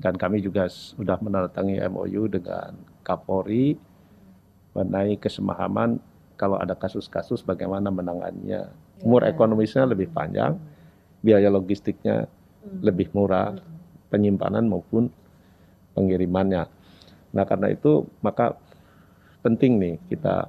[0.00, 2.72] dan kami juga sudah menandatangani MOU dengan
[3.04, 3.76] Kapolri
[4.72, 6.00] mengenai kesemahaman
[6.40, 8.72] kalau ada kasus-kasus bagaimana menangannya.
[9.04, 9.36] Umur Iya.
[9.36, 10.56] ekonomisnya lebih panjang,
[11.20, 12.24] biaya logistiknya
[12.60, 12.80] Hmm.
[12.80, 13.56] lebih murah,
[14.08, 15.08] penyimpanan maupun
[15.92, 16.64] pengirimannya.
[17.32, 18.56] Nah karena itu maka
[19.40, 20.48] penting nih kita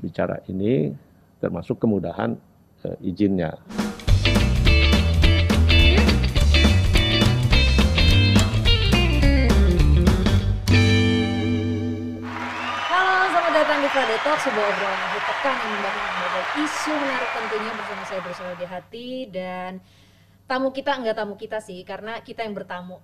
[0.00, 0.92] bicara ini
[1.40, 2.36] termasuk kemudahan
[2.82, 3.54] eh, izinnya.
[14.12, 18.50] Friday Talk, sebuah obrolan akhir pekan yang membahas berbagai isu menarik tentunya bersama saya bersama
[18.52, 19.70] di hati dan
[20.44, 23.00] tamu kita enggak tamu kita sih karena kita yang bertamu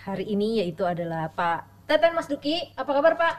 [0.00, 2.64] hari ini yaitu adalah Pak Teten Mas Duki.
[2.80, 3.34] Apa kabar Pak?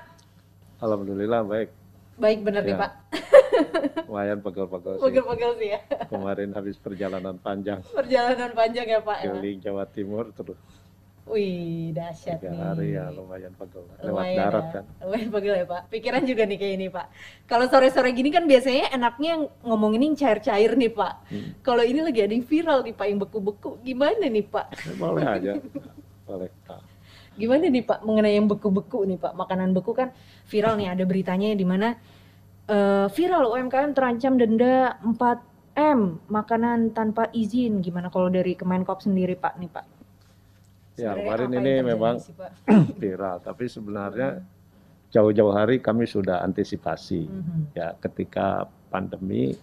[0.77, 1.73] Alhamdulillah baik,
[2.13, 2.81] Baik benar nih Ya.
[2.85, 2.91] Pak.
[4.13, 5.01] lumayan pegel-pegel sih.
[5.01, 5.79] Pegel-pegel sih ya.
[6.13, 9.17] Kemarin habis perjalanan panjang Perjalanan panjang ya Pak.
[9.25, 9.33] ya.
[9.33, 10.61] keliling Jawa Timur terus
[11.27, 12.59] Wih, dahsyat tiga nih.
[12.63, 13.83] hari ya lumayan pegel.
[13.83, 14.73] Lewat Lumayan darat ya.
[14.79, 14.83] kan.
[15.03, 15.81] Lumayan pegel ya Pak.
[15.91, 17.05] Pikiran juga nih kayak ini Pak.
[17.43, 19.33] Kalau sore-sore gini kan biasanya enaknya
[19.67, 21.13] ngomong ini yang cair-cair nih Pak.
[21.27, 21.49] Hmm.
[21.59, 23.69] Kalau ini lagi ada yang viral nih Pak, yang beku-beku.
[23.83, 24.65] Gimana nih Pak?
[24.71, 25.51] Ya, boleh aja,
[26.23, 26.49] boleh.
[26.71, 26.81] Nah,
[27.37, 29.35] Gimana nih Pak mengenai yang beku-beku nih Pak?
[29.35, 30.15] Makanan beku kan
[30.47, 31.93] viral nih ada beritanya di mana
[32.65, 37.83] eh, viral UMKM terancam denda 4M makanan tanpa izin.
[37.83, 39.96] Gimana kalau dari Kemenkop sendiri Pak nih Pak?
[40.97, 42.17] Ya, kemarin ini memang
[42.99, 44.41] viral, tapi sebenarnya
[45.07, 47.29] jauh-jauh hari kami sudah antisipasi.
[47.29, 47.77] Mhm.
[47.77, 49.53] Ya, ketika pandemi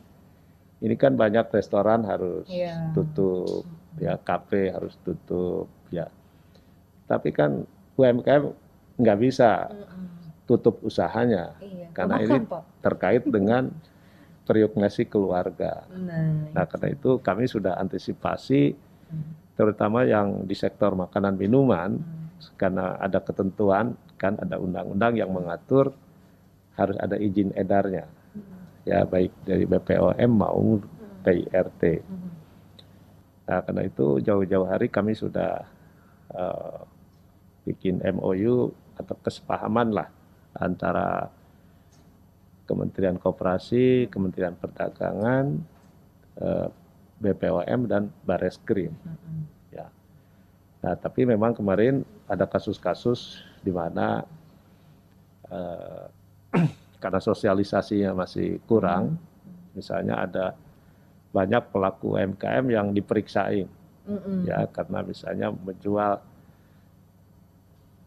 [0.79, 2.95] ini kan banyak restoran harus Iya.
[2.95, 3.67] tutup,
[3.99, 6.07] ya kafe harus tutup, ya.
[7.05, 8.55] Tapi kan UMKM
[8.95, 10.07] nggak bisa Mhm.
[10.47, 11.91] tutup usahanya Iya.
[11.91, 12.63] Karena Kemakan, ini- Pak.
[12.81, 13.63] terkait dengan
[14.45, 14.75] periuk
[15.05, 15.83] keluarga.
[15.91, 18.75] Nah, Nah, karena itu kami sudah antisipasi
[19.11, 19.33] Mhm.
[19.55, 22.59] Terutama yang di sektor makanan minuman Mhm.
[22.59, 25.95] karena ada ketentuan kan ada undang-undang yang mengatur
[26.75, 28.11] harus ada izin edarnya
[28.85, 30.85] ya baik dari BPOM maupun
[31.25, 31.83] PIRT.
[32.05, 32.31] Mhm.
[33.45, 35.65] Nah, karena itu jauh-jauh hari kami sudah
[36.35, 36.79] eh,
[37.65, 40.09] bikin MOU atau kesepahaman lah
[40.57, 41.31] antara
[42.65, 45.61] Kementerian Koperasi, Kementerian Perdagangan,
[46.41, 46.69] eh,
[47.25, 48.93] BPOM dan Bareskrim.
[48.93, 49.41] Mhm.
[49.73, 49.89] Ya.
[50.85, 54.29] Nah, tapi memang kemarin ada kasus-kasus di mana
[55.49, 56.05] eh,
[57.03, 59.17] karena sosialisasinya masih kurang,
[59.73, 60.47] misalnya ada
[61.33, 63.67] banyak pelaku UMKM yang diperiksain,
[64.07, 64.45] Mhm.
[64.47, 66.21] ya karena misalnya menjual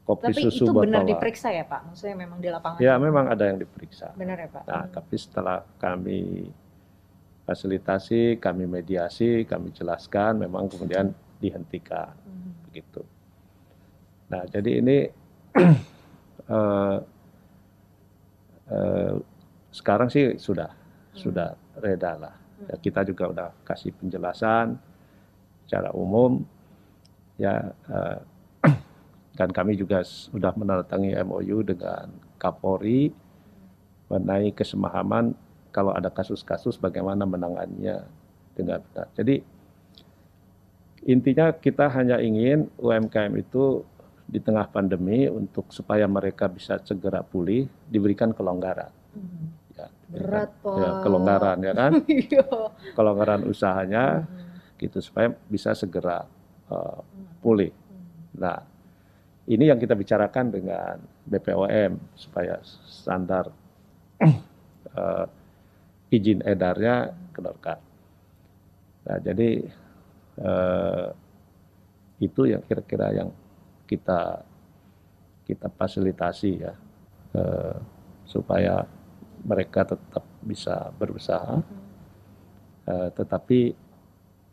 [0.08, 1.92] kopi Tapi susu itu benar diperiksa ya Pak?
[1.92, 2.80] Maksudnya memang di lapangan?
[2.80, 4.16] Ya, memang ada yang diperiksa.
[4.16, 4.64] Benar ya Pak?
[4.64, 4.92] Nah, Mhm.
[4.96, 6.48] tapi setelah kami
[7.47, 12.12] fasilitasi, kami mediasi, kami jelaskan, memang kemudian dihentikan.
[12.68, 13.08] Begitu.
[14.28, 14.97] Nah, jadi ini
[16.52, 16.97] eh,
[18.68, 19.13] eh,
[19.72, 20.68] sekarang sih sudah
[21.16, 22.36] sudah reda lah.
[22.68, 24.75] Ya, kita juga udah kasih penjelasan
[25.63, 26.44] secara umum
[27.40, 28.19] ya eh,
[29.38, 33.13] dan kami juga sudah menandatangani MOU dengan Kapolri
[34.12, 35.47] mengenai kesemahaman
[35.78, 38.02] kalau ada kasus-kasus bagaimana menangannya
[38.58, 39.14] dengan benar.
[39.14, 39.46] Jadi
[41.06, 43.86] intinya kita hanya ingin UMKM itu
[44.26, 48.90] di tengah pandemi untuk supaya mereka bisa segera pulih diberikan kelonggaran.
[49.14, 49.46] Mhm.
[49.78, 50.74] Ya, Berat Pak.
[50.82, 52.44] ya, kelonggaran ya kan, Iya.
[52.98, 54.82] kelonggaran usahanya Mhm.
[54.82, 56.26] gitu supaya bisa segera
[56.74, 57.00] uh,
[57.40, 57.70] pulih.
[57.70, 58.42] Mhm.
[58.42, 58.58] Nah,
[59.46, 62.58] ini yang kita bicarakan dengan BPOM supaya
[62.90, 63.54] standar
[64.20, 65.26] uh,
[66.07, 67.79] izin edarnya keluarkan.
[69.07, 69.50] Nah, jadi
[70.44, 71.07] uh,
[72.19, 73.29] itu yang kira-kira yang
[73.88, 74.44] kita
[75.47, 76.73] kita fasilitasi ya
[77.40, 77.78] uh,
[78.28, 78.84] supaya
[79.47, 81.63] mereka tetap bisa berusaha,
[82.89, 83.72] uh, tetapi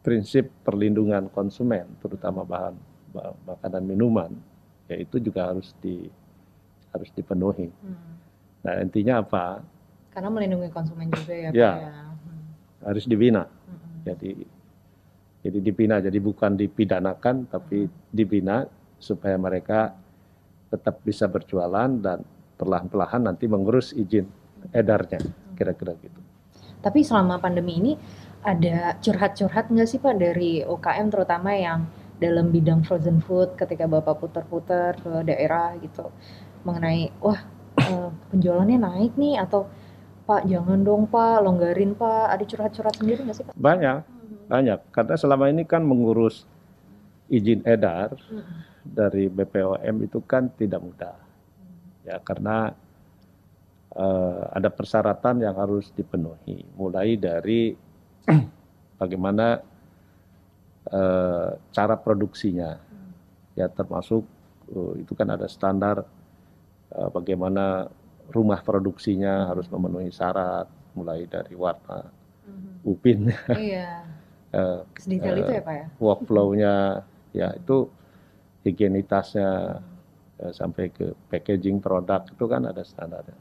[0.04, 2.76] prinsip perlindungan konsumen, terutama bahan
[3.10, 4.30] ba- makanan minuman,
[4.86, 6.06] ya itu juga harus di
[6.94, 7.72] harus dipenuhi.
[7.72, 8.12] Mhm.
[8.62, 9.64] Nah intinya apa?
[10.14, 11.72] Karena melindungi konsumen juga ya, Ya.
[11.74, 11.92] Pak ya.
[11.92, 12.42] Mhm.
[12.86, 13.42] Harus dibina.
[13.44, 13.90] Mhm.
[14.06, 14.30] Jadi
[15.44, 16.00] jadi dibina.
[16.00, 18.64] Jadi bukan dipidanakan, tapi dibina
[18.96, 19.92] supaya mereka
[20.72, 22.24] tetap bisa berjualan dan
[22.56, 24.24] perlahan-lahan nanti mengurus izin
[24.72, 25.20] edarnya,
[25.52, 26.20] kira-kira gitu.
[26.80, 27.92] Tapi selama pandemi ini
[28.44, 31.88] ada curhat-curhat nggak sih Pak dari UKM terutama yang
[32.20, 36.08] dalam bidang frozen food ketika Bapak putar-putar ke daerah gitu
[36.64, 37.40] mengenai wah
[37.80, 39.66] eh, penjualannya naik nih atau
[40.24, 43.54] Pak jangan dong Pak longgarin Pak ada curhat-curhat sendiri nggak sih Pak?
[43.56, 44.00] Banyak,
[44.48, 44.80] banyak.
[44.88, 46.48] Karena selama ini kan mengurus
[47.28, 48.56] izin edar Mhm.
[48.84, 51.16] dari BPOM itu kan tidak mudah.
[52.04, 52.72] Ya karena
[53.96, 57.72] uh, ada persyaratan yang harus dipenuhi, mulai dari
[59.00, 59.60] bagaimana
[60.92, 62.76] uh, cara produksinya,
[63.56, 64.24] ya termasuk
[64.72, 66.04] uh, itu kan ada standar
[66.92, 67.88] uh, bagaimana
[68.30, 72.06] rumah produksinya harus memenuhi syarat, mulai dari warna
[72.46, 72.74] mm-hmm.
[72.88, 74.04] upin, iya.
[74.54, 75.86] uh, Sedetail uh, itu ya pak ya?
[75.98, 76.74] Workflow-nya,
[77.34, 77.90] ya itu
[78.64, 79.80] higienitasnya
[80.40, 83.36] uh, sampai ke packaging produk itu kan ada standarnya.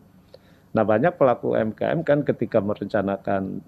[0.74, 3.62] Nah banyak pelaku UMKM kan ketika merencanakan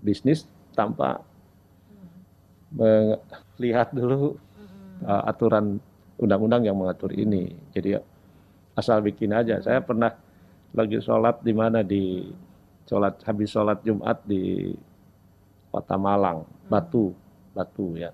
[0.00, 1.20] bisnis tanpa
[2.76, 4.36] melihat dulu
[5.04, 5.80] uh, aturan
[6.16, 7.52] undang-undang yang mengatur ini.
[7.72, 8.00] Jadi
[8.76, 9.60] asal bikin aja.
[9.60, 10.12] Saya pernah
[10.72, 12.26] lagi sholat di mana di
[12.86, 14.72] sholat habis sholat Jumat di
[15.70, 17.12] Kota Malang, Batu,
[17.52, 18.10] Batu ya.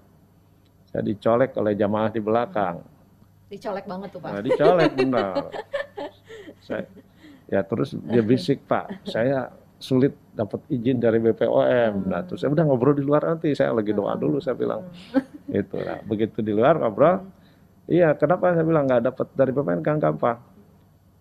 [0.91, 2.83] Saya dicolek oleh jamaah di belakang.
[3.49, 4.31] Dicolek banget tuh Pak.
[4.33, 5.49] Nah, dicolek benar.
[6.67, 6.85] saya,
[7.53, 11.69] Ya terus dia bisik Pak, saya sulit dapat izin dari BPOM.
[11.69, 12.09] Hmm.
[12.09, 14.89] Nah terus saya udah ngobrol di luar nanti, saya lagi doa dulu saya bilang.
[15.13, 15.53] Hmm.
[15.53, 17.93] Itu nah, begitu di luar ngobrol, hmm.
[17.93, 20.37] iya kenapa saya bilang nggak dapat dari BPOM Kang Pak?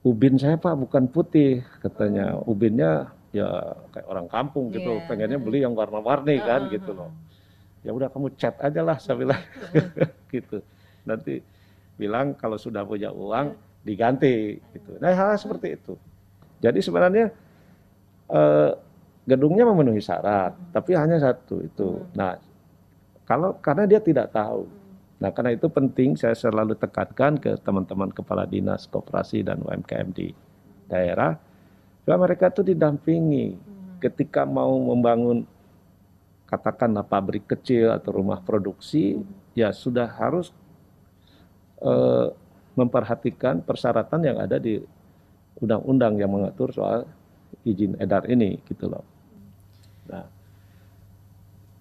[0.02, 2.50] Ubin saya Pak bukan putih katanya, hmm.
[2.50, 3.48] ubinnya ya
[3.94, 5.06] kayak orang kampung gitu, yeah.
[5.06, 6.46] pengennya beli yang warna-warni hmm.
[6.46, 7.14] kan gitu loh.
[7.86, 9.42] Ya udah kamu cat aja lah saya bilang
[10.34, 10.62] gitu.
[11.06, 11.42] Nanti
[12.02, 13.54] bilang kalau sudah punya uang
[13.86, 14.98] diganti gitu.
[14.98, 15.94] Nah hal, -hal seperti itu.
[16.62, 17.30] Jadi sebenarnya
[18.30, 18.72] eh,
[19.26, 20.74] gedungnya memenuhi syarat, hmm.
[20.74, 22.02] tapi hanya satu itu.
[22.02, 22.10] Hmm.
[22.18, 22.32] Nah,
[23.26, 24.66] kalau karena dia tidak tahu.
[25.22, 30.34] Nah, karena itu penting saya selalu tekankan ke teman-teman kepala dinas, koperasi dan UMKM di
[30.90, 31.38] daerah
[32.04, 34.02] bahwa mereka itu didampingi hmm.
[34.02, 35.46] ketika mau membangun
[36.50, 39.54] katakanlah pabrik kecil atau rumah produksi hmm.
[39.54, 40.50] ya sudah harus
[41.86, 42.34] uh,
[42.74, 44.82] memperhatikan persyaratan yang ada di
[45.62, 47.06] undang-undang yang mengatur soal
[47.62, 49.06] izin edar ini gitu loh.
[50.10, 50.26] Nah,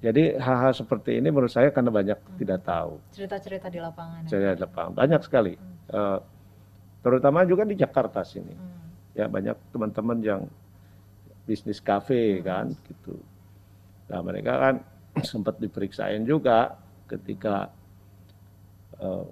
[0.00, 2.36] jadi hal-hal seperti ini menurut saya karena banyak hmm.
[2.40, 2.96] tidak tahu.
[3.12, 4.24] Cerita-cerita di lapangan.
[4.24, 5.92] Cerita di lapangan banyak sekali, hmm.
[5.92, 6.18] uh,
[7.04, 8.56] terutama juga di Jakarta sini.
[8.56, 8.80] Hmm.
[9.12, 10.42] Ya banyak teman-teman yang
[11.44, 12.44] bisnis kafe hmm.
[12.48, 13.20] kan gitu.
[14.08, 14.74] Nah mereka kan
[15.30, 17.68] sempat diperiksain juga ketika
[19.04, 19.28] uh,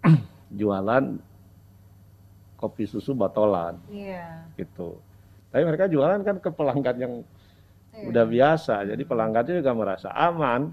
[0.58, 1.04] jualan
[2.56, 3.76] kopi susu botolan.
[3.92, 4.48] Iya.
[4.56, 4.96] Gitu.
[5.52, 7.14] Tapi mereka jualan kan ke pelanggan yang.
[8.04, 10.68] Udah biasa, jadi pelanggannya juga merasa aman.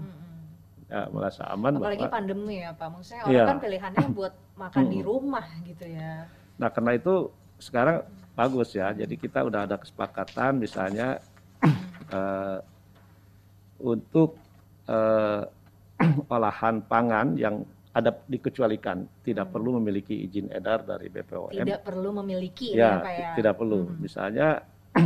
[0.84, 1.80] Ya, merasa aman.
[1.80, 3.44] Apalagi bahwa, pandemi ya Pak, maksudnya orang iya.
[3.48, 6.28] kan pilihannya buat makan di rumah gitu ya.
[6.60, 7.14] Nah karena itu
[7.58, 8.04] sekarang
[8.36, 11.18] bagus ya, jadi kita udah ada kesepakatan misalnya
[12.12, 12.60] uh,
[13.80, 14.36] untuk
[14.86, 15.42] uh,
[16.34, 19.54] olahan pangan yang ada dikecualikan, tidak hmm.
[19.54, 21.54] perlu memiliki izin edar dari BPOM.
[21.54, 23.30] Tidak perlu memiliki ya, ya, ya?
[23.38, 23.86] tidak perlu.
[23.86, 24.02] Hmm.
[24.02, 24.48] Misalnya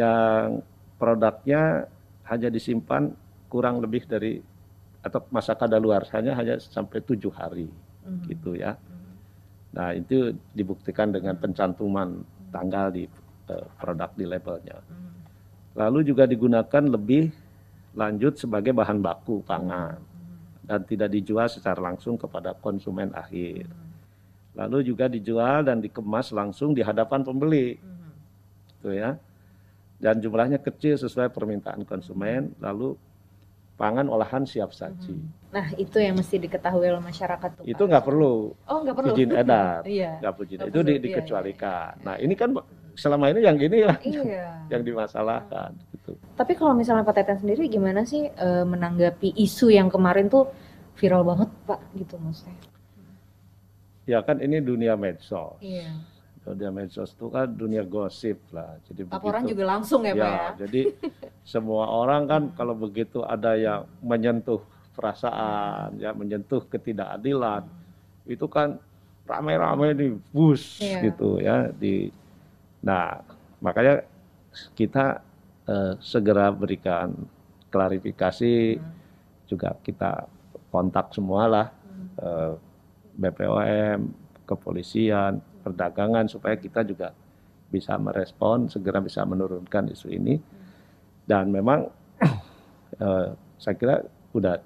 [0.00, 0.60] yang
[1.00, 1.88] produknya
[2.28, 3.10] hanya disimpan
[3.48, 4.38] kurang lebih dari
[5.00, 7.72] atau masa kadaluarsanya hanya sampai tujuh hari,
[8.04, 8.28] hmm.
[8.28, 8.76] gitu ya.
[8.76, 9.16] Hmm.
[9.72, 12.20] Nah itu dibuktikan dengan pencantuman
[12.52, 13.08] tanggal di
[13.48, 14.76] uh, produk di labelnya.
[14.76, 15.10] Hmm.
[15.72, 17.32] Lalu juga digunakan lebih
[17.96, 19.98] lanjut sebagai bahan baku pangan
[20.62, 23.66] dan tidak dijual secara langsung kepada konsumen akhir.
[24.54, 27.80] Lalu juga dijual dan dikemas langsung di hadapan pembeli.
[28.78, 29.16] Gitu ya.
[30.00, 32.96] Dan jumlahnya kecil sesuai permintaan konsumen, lalu
[33.76, 35.16] pangan olahan siap saji.
[35.52, 37.64] Nah, itu yang mesti diketahui oleh masyarakat tuh.
[37.68, 38.56] Itu nggak perlu.
[38.64, 39.12] Oh, nggak perlu.
[39.12, 39.84] Izin edar.
[40.00, 40.20] iya.
[40.20, 40.58] Nggak perlu izin.
[40.68, 41.92] Itu di, iya, dikecualikan.
[41.96, 42.06] Iya, iya.
[42.08, 42.50] Nah, ini kan
[43.00, 44.60] selama ini yang ini lah iya.
[44.72, 46.12] yang dimasalahkan gitu.
[46.36, 50.52] Tapi kalau misalnya Pak Teten sendiri gimana sih e, menanggapi isu yang kemarin tuh
[51.00, 52.56] viral banget Pak gitu maksudnya?
[54.04, 55.56] Ya kan ini dunia medsos.
[55.64, 55.88] Iya.
[56.40, 58.80] Dunia medsos itu kan dunia gosip lah.
[58.88, 60.48] Jadi laporan begitu, juga langsung ya, ya Pak ya.
[60.66, 60.80] Jadi
[61.44, 64.64] semua orang kan kalau begitu ada yang menyentuh
[64.96, 67.68] perasaan, ya menyentuh ketidakadilan,
[68.24, 68.80] itu kan
[69.28, 71.06] ramai-ramai nih bus iya.
[71.06, 72.10] gitu ya di
[72.80, 73.20] Nah,
[73.60, 74.04] makanya
[74.72, 75.20] kita
[75.68, 77.12] eh, segera berikan
[77.68, 78.92] klarifikasi, hmm.
[79.46, 80.26] juga kita
[80.72, 82.08] kontak semua lah hmm.
[82.18, 82.52] eh,
[83.20, 84.00] BPOM,
[84.48, 87.12] kepolisian, perdagangan supaya kita juga
[87.70, 90.34] bisa merespon, segera bisa menurunkan isu ini.
[91.22, 91.86] Dan memang
[93.04, 93.28] eh,
[93.60, 94.02] saya kira
[94.34, 94.58] udah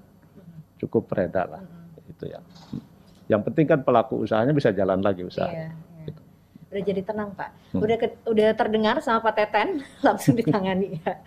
[0.81, 2.13] cukup beredar lah, hmm.
[2.15, 2.41] itu ya.
[3.29, 5.49] Yang penting kan pelaku usahanya bisa jalan lagi usaha.
[5.49, 5.85] Iya
[6.75, 7.87] udah jadi tenang pak hmm.
[7.87, 11.23] udah ke, udah terdengar sama Pak Teten langsung ditangani ya